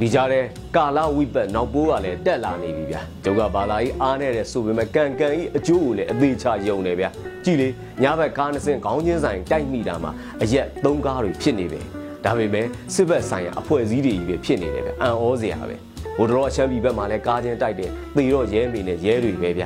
[0.01, 0.39] ဒီကြားထဲ
[0.75, 7.09] ကာလဝိပတ်နောက်ပိုးကလည်းတက်လာနေပြီဗျာကျုပ်ကဘာသာကြီးအားနေတဲ့ဆိုပေမဲ့ကန်ကန်ကြီးအကျိုးကိုလည်းအသေးချယုံနေဗျာ
[7.45, 7.67] ကြည်လေ
[8.03, 10.11] ညဘက်ကားနှစ်စင်းခေါင်းချင်းဆိုင်တိုက်မိတာမှာ
[10.43, 11.81] အရက်သုံးကားတွေဖြစ်နေပဲ
[12.25, 15.75] ဒါပေမဲ့စစ်ဘက်ဆိုင်ရာအဖွဲ့အစည်းတွေကြီးပဲဖြစ်နေတယ်ဗျအံ့ဩစရာပဲ
[16.17, 19.63] ဟိုတော့အချမ်းပြည်ဘက်မှာလည်းကားချင်းတိုက်တယ်သေတော့ရဲမိနဲ့ရဲတွေပဲဗျ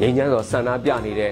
[0.00, 1.30] ငိမ့်ချမ်းစွာဆန္ဒပြနေတဲ့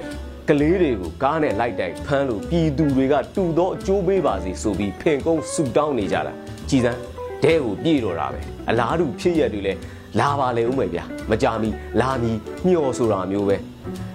[0.49, 6.33] ကလေးတွေကိုကားနဲ့လိုက်တိုက်ဖမ်းလို့ပြည်သူတွေကတူတော့အကျိုးပေးပါစေဆိုပြီးဖင်ကုန်းဆူတောင်းနေကြတာ
[6.71, 7.14] ကြည်စမ်း
[7.45, 9.73] ဒဲကိုပြေတော့တာပဲအလားတူဖြစ်ရက်တွေလဲ
[10.21, 12.33] လာပါလေဦးမယ်ဗျာမကြမီလာမီ
[12.67, 13.57] ညှော်ဆိုတာမျိုးပဲ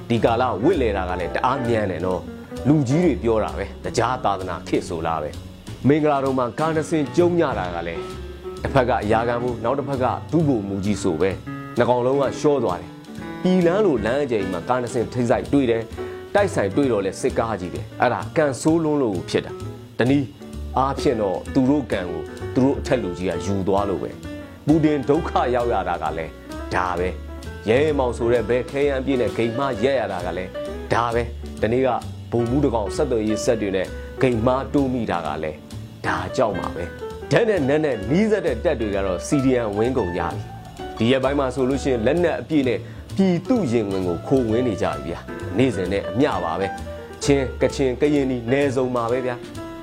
[0.09, 2.21] ဒီကာလဝစ်လေတာကလည်းတအားမြန်တယ်နော်
[2.67, 5.29] လူကြီးတွေပြောတာပဲတရားသာသနာခေတ်ဆိုလားပဲ
[5.87, 8.01] မင်္ဂလာတော်မှာကားနှစင်ကျုံညတာကလည်း
[8.61, 11.29] တစ်ဖက်ကအရာခံမှုနောက်တစ်ဖက်ကဒုဗိုလ်မူကြီးဆိုပဲ
[11.77, 12.91] နှကောင်လုံးကရှော့သွားတယ်
[13.43, 15.83] ပြည်လန်းလိုလမ်းအကျိန်မှာကားနှစင်ထိဆိုင်တွေ့တယ်
[16.35, 19.51] တိုက်ဆိုင်တွေ့တော့လဲစစ်ကားကြီးပဲအဲ့ဒါကန်ဆိုးလုံးလို့ဖြစ်တာ
[19.99, 20.25] တနည်း
[20.77, 22.21] အားဖြင့်တော့သူတို့ကံကို
[22.55, 24.12] သူတို့အထက်လူကြီးကယူသွားလို့ပဲ
[24.65, 26.32] ပူတင်ဒုက္ခရောက်ရတာကလည်း
[26.73, 27.10] ဒါပဲ
[27.69, 30.51] ရဲမောင်ဆိုတဲ့ဘဲခဲရန်ပြည့်နဲ့ဂိမ်မရက်ရတာကလည်း
[30.93, 31.23] ဒါပဲ
[31.62, 31.89] ဒီနေ့က
[32.32, 33.88] ဘုံမှုတကောင်ဆက်သွယ်ရေးဆက်တွေနဲ့
[34.21, 35.58] ဂိမ်မတိုးမိတာကလည်း
[36.05, 36.84] ဒါကြောက်မှာပဲ
[37.32, 40.21] ဓာတ်နဲ့နက်နဲ့နီးစက်တဲ့တက်တွေကတော့စီဒီယန်ဝင်းကုန်ရ
[40.97, 42.79] ပြီဒီရက်ပိုင်းမှာဆိုလို့ရှိရင်လက်နက်အပြည့်နဲ့
[43.15, 45.19] ပြည်သူရင်ဝင်ကိုခိုးဝင်နေကြပြီဗျာ
[45.58, 46.67] နေ့စဉ်နဲ့အမျှပါပဲ
[47.23, 49.36] ချင်းကချင်ကရင်ဒီနယ်စုံမှာပဲဗျာ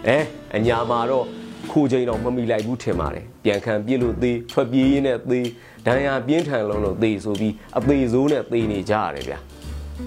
[0.06, 0.18] အဲ
[0.56, 1.24] အညာမှာတော့
[1.70, 5.46] ခိုးချိန်တော့မမိလိုက်ဘူးထင်ပါတယ်ပြန်ခံပြစ်လို့သေးထွက်ပြေးရင်းနဲ့သေး
[5.86, 9.38] ဒဏ်ရာပြင်းထန်လုံးလို့သေးဆိုပြီးအသေးစိုးနဲ့သေးနေကြရတယ်ဗျာ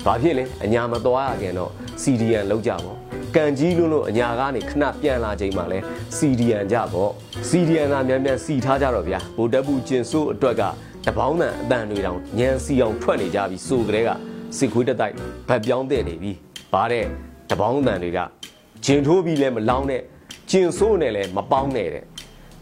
[0.06, 2.98] ဘာဖြစ်လဲအညာမသွားရခင်တော့ CDN လောက်ကြပေါ့
[3.36, 5.80] ကန်ကြီးလို့လို့အညာကနေခဏပြန်လာချိန်မှာလဲ
[6.18, 7.12] CDN ကြပေါ့
[7.50, 10.64] CDN သာမြန်မြန်စီထားကြတော့ဗျာဗိုလ်တပ်ဘူးကျင်စိုးအတွက်က
[11.08, 14.10] တပေါင်းတန်အတန်တွေတောင်ညံစီအောင်ထွက်နေကြပြီဆိုကြတဲ့က
[14.58, 15.14] စစ်ခွေးတက်တိုက်
[15.48, 16.32] ဗတ်ပြောင်းတဲ့နေပြီ
[16.74, 17.06] ဘာတဲ့
[17.50, 18.20] တပေါင်းတန်တွေက
[18.86, 20.02] ဂျင်ထိုးပြီးလဲမလောင်းတဲ့
[20.52, 22.04] ကျင်ဆိုးနဲ့လဲမပေါင်းနဲ့တဲ့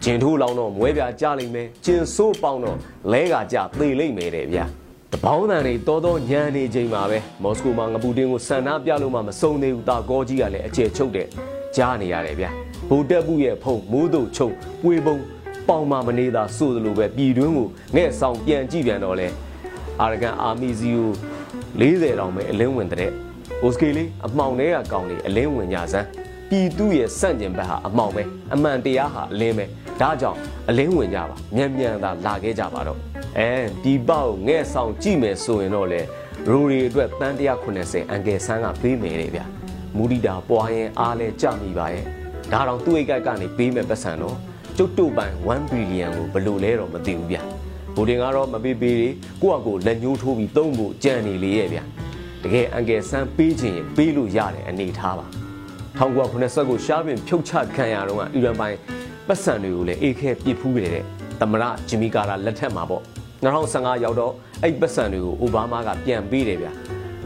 [0.04, 2.78] ဂျင်ထိုးလောင်းတော့မွဲပြကြလိမ့်မယ်ကျင်ဆိုးပေါင်းတော့
[3.12, 4.66] လဲကကြသေလိမ့်မယ်တဲ့ဗျာ
[5.14, 11.28] တပေါင်းတန်တွေတော်တော်ညံနေချိန်မှာပဲမော်စကိုမှာငပူတင်ကိုဆန္ဒပြလို့မှမစုံသေးဘူးတာကောကြီးကလည်းအကျယ်ချုပ်တဲ့
[11.76, 12.50] ကြားနေရတယ်ဗျာ
[12.90, 15.18] ဗိုလ်တပ်ဘူးရဲ့ဖုံမိုးတို့ချုပ်ပွေပုံ
[15.68, 19.28] ပေါင်မမနေတာဆိုသလိုပဲပြည်တွင်းကိုငဲ့ဆောင်ပြန်ကြည့်ပြန်တော့လဲ
[20.02, 21.12] အာရကန်အာမီစီကို
[21.80, 23.12] 40တောင်ပဲအလင်းဝင်တဲ့။
[23.62, 29.66] အိုစကေလေးအမှောင်ထဲကကောင်းလေအလင်းဝင်ကြစမ်း ပြည်သူရဲ့စန့်ကျင်ဘက်ဟာအမှောင်ပဲအမှန်တရားဟာအလင်းပဲ
[30.02, 33.00] ဒါကြောင့်အလင်းဝင်ကြပါမြန်မြန်သာလာခဲ့ကြပါတော့
[33.38, 33.50] အဲ
[33.84, 36.02] ဒီပေါက်ငဲ့ဆောင်ကြည့်မယ်ဆိုရင်တော့လေ
[36.50, 37.36] ရိုရီအတွက်တန်း
[37.74, 39.42] 190အန်ကယ်ဆန်းကပေးမယ်လေဗျ
[39.98, 42.06] မူဒီတာပွားရင်အားလဲကြမိပါရဲ့
[42.52, 44.38] ဒါတော့သူ့အိတ်ကကနေပေးမယ်ပတ်စံတော့
[44.78, 47.38] ကျုပ်တို့ပိုင်1ဘီလီယံကိုဘယ်လိုလဲတော့မသိဘူးဗျ
[47.96, 49.02] ဘူတင်ကတော့မပေးပေး
[49.42, 51.80] ကိုယ့်အကိုလက်ညှိုးထိုးပြီးသုံးဖို့ကြံနေလေရဲ့ဗျ
[52.44, 55.28] တကယ်အန်ကယ်ဆန်းပေးခြင်းရင်ပေးလို့ရတယ်အနေထားပါ
[55.99, 58.79] 1990ကိုရှားပင်ဖြုတ်ချခံရတော့ကအီရန်ပိုင်း
[59.29, 61.05] ပတ်စံတွေကိုလည်းအေးခဲပြစ်ဖူးခဲ့တဲ့
[61.41, 63.03] သမရဂျီမီကာရာလက်ထက်မှာပေါ့
[63.45, 66.73] 2015ရောက်တော့အဲ့ပတ်စံတွေကိုအိုဘားမားကပြန်ပေးတယ်ဗျာ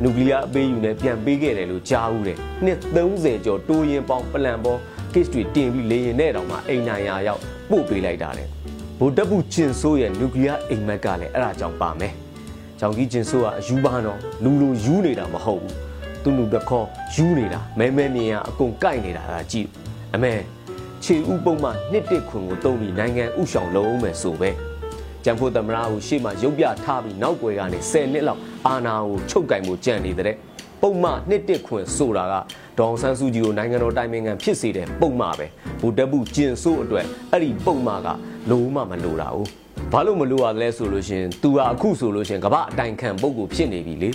[0.03, 4.79] နျူကလ িয়ার အပေးယူနဲ့ပြန်ပေးခဲ့တယ်လို့ကြားဦးတယ်နှစ်30ကျော်တိုးရင်ပေါင်းပလန်ပေါ်
[5.13, 8.49] case တွေတင်ပြီးလေရင်နဲ့တောင်မှအိမ်နိုင်ရာရောက်ပို့ပေးလိုက်တာတဲ့
[8.99, 12.13] ဗိုလ်တပ်ဘူးကျင်ဆိုးရဲ့နျူကလ িয়ার အိမ်မက်ကလည်းအဲ့ဒါကြောင့်ပါမယ်။
[12.81, 15.75] ကြောင်ကြီးကျင်ဆိုးကအယူပါတော့လူလူယူနေတာမဟုတ်ဘူး။
[16.24, 19.68] သူ့လူတခေါ်ယူနေတာမဲမဲမြင်ရအကုန်ကြိုက်နေတာဒါကြည့်
[20.14, 20.34] အမေ
[21.04, 24.52] ခြေဥပုံမှနှစ်တစ်ခွင်ကိုတုံးပြီးနိုင်ငံဥဆောင်လုံးအောင်မယ်ဆိုပဲ။
[25.24, 30.36] ကျန်ဖို့သမရာကိုရှေ့မှာရုပ်ပြထားပြီးနောက်ွယ်ကနေ10နှစ်လောက်အာနာကိုချုပ်ကင်မှုကြံနေတဲ့
[30.82, 32.34] ပုံမှနှစ်တစ်ခွင်ဆိုတာက
[32.78, 35.48] ဒေါအောင်ဆန်းစုကြည်ကိုနိုင်ငံတော်တိုင်ပင်ခံဖြစ်စေတဲ့ပုံမှပဲ
[35.82, 38.08] ဘူတက်ဘူးကျင်ဆိုးအတွက်အဲ့ဒီပုံမှက
[38.50, 39.48] လုံးဝမလိုတာဘူး
[39.92, 44.10] ဘာလို့မလိုရလဲဆိုလို့ရှင်သူဟာအခုဆိုလို့ရှင်ကမ္ဘာအတိုင်ခံပုံကိုဖြစ်နေပြီလေ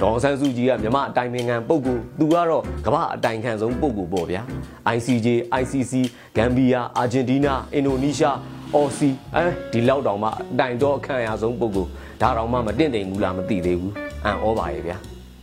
[0.00, 4.42] ဒေါအောင်ဆန်းစုကြည်ကမြမအတိုင်ပင်ခံပုံကိုသူကတော့ကမ္ဘာအတိုင်ခံဆုံးပုံကိုပေါ့ဗျာ
[4.96, 5.28] ICJ
[5.60, 5.92] ICC
[6.36, 8.38] ဂမ်ဘီယာအာဂျင်တီးနားအင်ဒိုနီးရှား
[8.74, 11.86] အော်စီအဲဒီလောက်တောင်မှအတိုင်တော့အခန့်အရဆုံးပုံကို
[12.20, 14.96] ဒါတောင်မှမတင့်တယ်ဘူးလားမသိသေးဘူးအံ့ဩပါရဲ့ဗျာ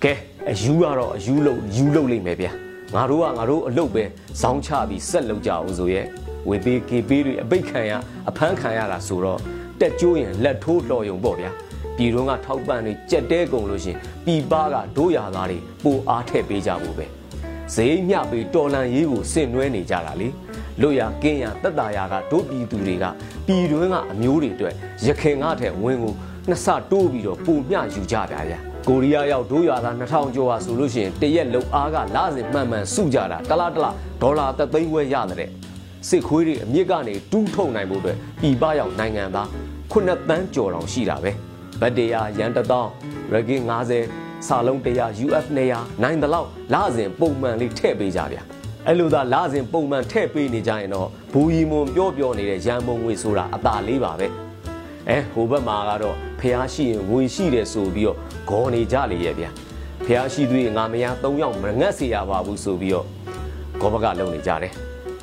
[0.03, 0.13] ကဲ
[0.49, 2.51] အယူကတော့အယူလို့ယူလို့လိမ့်မယ်ဗျာ
[2.95, 4.03] ငါတို့ကငါတို့အလုပ်ပဲ
[4.41, 6.05] ဇောင်းချပြီးဆက်လုပ်ကြအောင်ဆိုရဲ့
[6.49, 7.91] ဝေပေးကေပေးတွေအပိတ်ခံရ
[8.29, 9.39] အဖမ်းခံရတာဆိုတော့
[9.79, 11.51] တက်ကျိုးရင်လက်ထိုးတော်ယုံပေါ့ဗျာ
[11.97, 17.05] ပြည်တွင်းကထောက်ပံ့တွေကြက်တဲကုန်လို့ရှင်ပြည်ပကဒိုးရသားတွေပိုအားထည့်ပေးကြဖို့ပဲ
[17.73, 20.27] ဈေးမျှပေးတော်လန်ရေးကိုဆင်နွှဲနေကြတာလေ
[20.81, 23.05] လွတ်ရကင်းရတက်တာရကဒိုးပြည်သူတွေက
[23.47, 24.73] ပြည်တွင်းကအမျိုးတွေအတွက်
[25.05, 26.13] ရခင်ကထက်ဝင်းကို
[26.47, 35.49] နှစ်ဆတိုးပြီးတော့ပုံမျှယူကြပါဗျာကိုရီးယားရောက်ဒိုးရွာသား2000ကျော်ဟာဆိုလို့ရှိရင်တရက်လုံအားကလစဉ်မှန်မှန်စုကြတာတလားတလားဒေါ်လာ3သိန်းဝဲရတဲ့
[36.07, 39.47] စစ်ခွေးတွေအမြင့်ကနေတူးထုတ်နိုင်ဖို့အတွက်ပြည်ပရောက်နိုင်ငံသား
[39.91, 41.31] 9တန်းကျော်တောင်ရှိတာပဲ
[41.81, 42.91] ဗတ်တရားရန်တသောင်း
[43.31, 43.63] ရဂင်း
[44.05, 48.41] 90စာလုံး100 UF 200နိုင်တဲ့လောက်လစဉ်ပုံမှန်လေးထည့်ပေးကြဗျာ
[48.87, 54.27] အဲ့လိုသာလစဉ်ပုံမှန်ထည့်ပေးနေကြရင်တော့ဘူရီမွန်ပြောပြောနေတဲ့ရန်မုံငွေဆိုတာအသာလေးပါပဲ
[55.09, 58.17] အဲဟိုဘက်မှာကတော့ဖះရှိရင်ငွေရှိတယ်ဆိုပြီးတော့
[58.49, 59.49] ဂေါ်နေကြလေရဲ့ဗျာ
[60.05, 63.05] ဖះရှိသွေးငါမယား၃ယောက်မငတ်စေရပါဘူးဆိုပြီးတော့
[63.81, 64.73] ဂေါ်ဘကလုံနေကြတယ်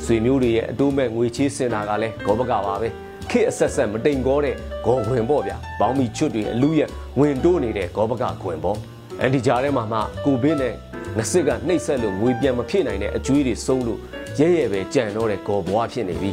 [0.05, 2.88] ဆွေမျိုးတွေရဲ့အတိုးမဲ့ငွေချေးစင်တာကလည်းဂေါ်ဘကပါပဲ
[3.30, 8.78] ခေအဆက်ဆက်မတိမ်ကောတဲ့ဂေါ်ခွင်ပေါ့ဗျာဘောင်းမီချွတ်တွေအလူရဲ့ဝင်တိုးနေတဲ့ဂေါ်ဘကခွင်ပေါ့
[9.20, 10.74] အန်ဒီကြားထဲမှာမှကိုဘင်းနဲ့
[11.18, 13.98] ငစစ်ကနှိပ်ဆက်လို့ငွေပြန်မဖြစ်နိုင်တဲ့အကျွေးတွေဆုံးလို့
[14.38, 16.30] ရဲရဲပဲကြံတော့တဲ့ဂေါ်ဘွားဖြစ်နေပြီ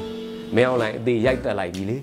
[0.55, 1.97] မင်းအောင်လိုင်းအသေးရိုက်တက်လိုက်ပြီလေ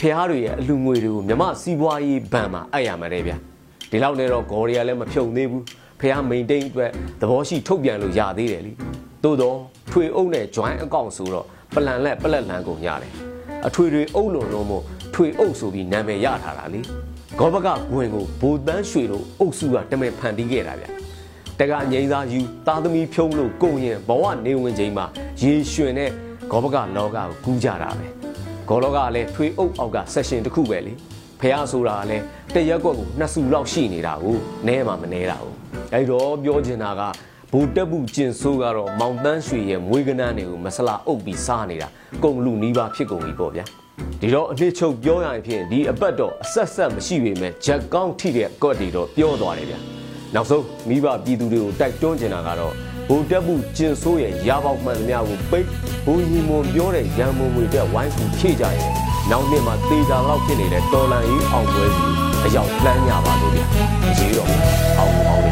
[0.00, 3.36] ဖះတွေရဲ့အလူငွေတွေကိုမြမစီးပွားရေးဘဏ်မှာအပ်ရမှာတဲ့ဗျာ
[3.90, 5.64] ဒီလောက်နဲ့တော့ဂေါ်ရီကလည်းမဖြုံသေးဘူး
[6.00, 8.72] ဖះမိန်တိန်အတွက်သဘောရှိထုတ်ပြန်လို့ရသေးတယ်လी
[9.24, 9.56] သို့တော့
[9.90, 13.31] ထွေအုပ်နဲ့ join account ဆိုတော့ပလန်လက်ပလက်လန်ကုန်ရတယ်
[13.66, 14.82] အထွေတွေအုပ်လုံးလုံးမို့
[15.14, 16.80] ထွေအုပ်ဆိုပြီးနာမည်ရထားတာလी
[17.38, 20.86] ဂောဘကဂွင်ကိုဘိုတန်းရွှေတို့အုပ်စုကတမင်ဖန်တီးခဲ့တာဗျ
[21.60, 25.06] တကအငိမ့်စားယူသားသမီးဖြုံးလို့ကိုရင်ဘဝနေဝင်ချိန်မှာ
[25.42, 26.10] ရေရွှင်တဲ့
[26.50, 28.06] ဂောဘကလောကကိုကူးကြတာပဲ
[28.68, 30.92] ဂောလောကလည်းထွေအုပ်အောက်ကဆက်ရှင်တစ်ခုပဲလေ
[31.40, 35.52] ဖះဆိုတာကလည်းတရက်ကွက်ကိုနှစ်စုလောက်ရှိနေတာကိုနဲမှမနဲတာကို
[35.92, 37.02] အဲ့တော့ပြောချင်တာက
[37.54, 41.88] ဘူတက်ဘူးကျင်ဆိုးကတော့မောင်တန်းရွှေရဲ့မွေးကနန်းတွေကိုမဆလာအုပ်ပြီးစားနေတာ
[42.24, 43.64] ကုံလူနီးပါဖြစ်ကုန်ပြီပေါ့ဗျာ
[44.20, 49.78] ဒီတော့အနှစ်ချုပ်ပြောရရင်ဖြင့်ဒီအပတ်တော့အဆက်ဆက်မရှိပေမဲ့ဂျက်ကောင်းထိတဲ့ကော့တီတော့ပြောသွားတယ်ဗျာ
[50.34, 52.72] နောက်ဆုံးမိဘပြည်သူတွေကိုတိုက်တွန်းချင်တာကတော့
[53.08, 55.66] ဘူတက်ဘူးကျင်ဆိုးရဲ့ရာပေါက်မှန်သမျှကိုပိတ်
[56.04, 58.90] ဘူညီမွန်ပြောတဲ့ရန်မုံငွေတဲ့ဝိုင်းကူဖြည့်ကြရဲ့
[59.30, 62.04] နောက်နှစ်မှာတေချာလောက်ဖြစ်နေတဲ့တော်လန်ကြီးအောင်ပွဲစီ
[62.44, 63.66] အရောက်လမ်းကြပါလို့ဗျာ
[64.04, 64.48] အရေးတော့
[64.98, 65.51] အောင်အောင်